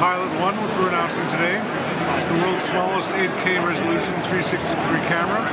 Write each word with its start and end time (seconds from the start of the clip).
Pilot 0.00 0.32
1, 0.40 0.56
which 0.64 0.72
we're 0.80 0.88
announcing 0.88 1.28
today. 1.28 1.60
It's 2.16 2.24
the 2.24 2.40
world's 2.40 2.64
smallest 2.64 3.12
8K 3.12 3.60
resolution 3.60 4.16
360 4.32 4.64
degree 4.64 5.04
camera. 5.12 5.44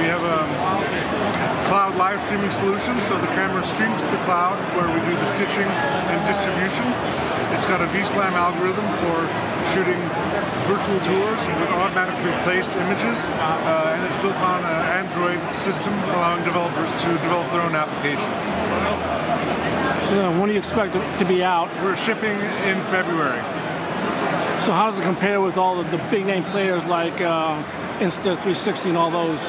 We 0.00 0.08
have 0.08 0.24
a 0.24 0.48
cloud 1.68 2.00
live 2.00 2.24
streaming 2.24 2.48
solution, 2.48 2.96
so 3.04 3.20
the 3.20 3.28
camera 3.36 3.60
streams 3.60 4.00
to 4.00 4.08
the 4.08 4.24
cloud 4.24 4.56
where 4.72 4.88
we 4.88 5.04
do 5.04 5.12
the 5.20 5.28
stitching 5.36 5.68
and 5.68 6.16
distribution. 6.24 6.88
It's 7.52 7.68
got 7.68 7.84
a 7.84 7.88
VSLAM 7.92 8.32
algorithm 8.32 8.88
for 9.04 9.28
shooting 9.76 10.00
virtual 10.64 10.96
tours 11.04 11.40
with 11.60 11.70
automatically 11.76 12.32
placed 12.48 12.72
images, 12.72 13.20
uh, 13.20 13.92
and 13.92 14.00
it's 14.00 14.16
built 14.24 14.40
on 14.40 14.64
an 14.64 15.04
Android 15.04 15.44
system 15.60 15.92
allowing 16.16 16.40
developers 16.40 16.88
to 17.04 17.08
develop 17.20 17.52
their 17.52 17.60
own 17.60 17.76
applications. 17.76 18.63
When 20.14 20.46
do 20.46 20.52
you 20.52 20.58
expect 20.58 20.94
it 20.94 21.18
to 21.18 21.24
be 21.24 21.42
out? 21.42 21.68
We're 21.82 21.96
shipping 21.96 22.38
in 22.38 22.80
February. 22.86 23.40
So 24.62 24.70
how 24.70 24.88
does 24.88 25.00
it 25.00 25.02
compare 25.02 25.40
with 25.40 25.58
all 25.58 25.80
of 25.80 25.90
the 25.90 25.96
big 26.08 26.24
name 26.24 26.44
players 26.44 26.84
like 26.86 27.20
uh, 27.20 27.60
Insta360 27.98 28.90
and 28.90 28.96
all 28.96 29.10
those? 29.10 29.40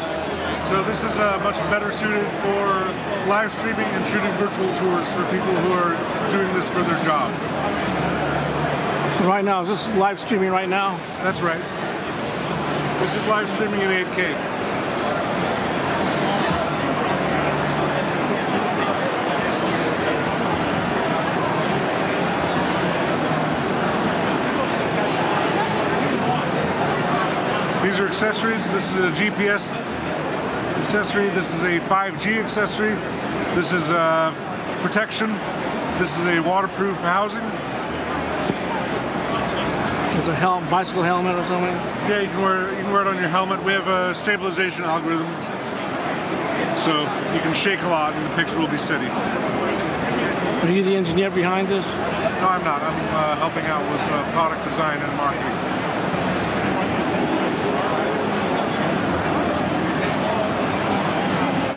So 0.68 0.84
this 0.86 1.04
is 1.04 1.20
uh, 1.20 1.40
much 1.44 1.58
better 1.70 1.92
suited 1.92 2.26
for 2.42 2.66
live 3.30 3.54
streaming 3.54 3.86
and 3.86 4.04
shooting 4.08 4.32
virtual 4.34 4.76
tours 4.76 5.12
for 5.12 5.22
people 5.26 5.54
who 5.54 5.72
are 5.74 6.32
doing 6.32 6.52
this 6.56 6.68
for 6.68 6.82
their 6.82 7.04
job. 7.04 7.30
So 9.14 9.28
right 9.28 9.46
now, 9.46 9.62
is 9.62 9.68
this 9.68 9.88
live 9.98 10.20
streaming 10.20 10.50
right 10.50 10.68
now? 10.68 10.98
That's 11.22 11.42
right. 11.42 11.62
This 13.02 13.16
is 13.16 13.24
live 13.28 13.48
streaming 13.52 13.82
in 13.82 13.90
8K. 14.08 14.55
These 27.86 28.00
are 28.00 28.08
accessories. 28.08 28.68
This 28.72 28.96
is 28.96 28.98
a 28.98 29.12
GPS 29.12 29.70
accessory. 30.80 31.30
This 31.30 31.54
is 31.54 31.62
a 31.62 31.80
5G 31.82 32.44
accessory. 32.44 32.96
This 33.54 33.74
is 33.74 33.92
uh, 33.92 34.34
protection. 34.82 35.30
This 36.00 36.18
is 36.18 36.26
a 36.26 36.40
waterproof 36.40 36.98
housing. 37.02 37.44
It's 40.18 40.28
a 40.28 40.34
hel- 40.34 40.62
bicycle 40.62 41.04
helmet 41.04 41.36
or 41.36 41.46
something? 41.46 41.76
Yeah, 42.10 42.22
you 42.22 42.28
can 42.28 42.42
wear 42.42 42.72
you 42.72 42.82
can 42.82 42.92
wear 42.92 43.02
it 43.02 43.08
on 43.08 43.18
your 43.18 43.30
helmet. 43.30 43.64
We 43.64 43.74
have 43.74 43.88
a 43.88 44.16
stabilization 44.16 44.84
algorithm, 44.84 45.28
so 46.76 47.04
you 47.36 47.40
can 47.42 47.54
shake 47.54 47.84
a 47.84 47.88
lot 47.88 48.14
and 48.14 48.26
the 48.26 48.36
picture 48.36 48.58
will 48.58 48.68
be 48.68 48.80
steady. 48.80 49.06
Are 49.06 50.72
you 50.72 50.84
the 50.84 50.96
engineer 50.96 51.30
behind 51.30 51.68
this? 51.68 51.86
No, 51.86 52.50
I'm 52.50 52.64
not. 52.64 52.82
I'm 52.82 53.16
uh, 53.16 53.36
helping 53.36 53.66
out 53.68 53.84
with 53.92 54.02
uh, 54.02 54.32
product 54.32 54.68
design 54.68 54.98
and 54.98 55.18
marketing. 55.18 55.85